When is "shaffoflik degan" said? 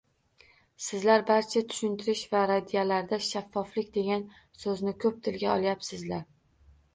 3.27-4.25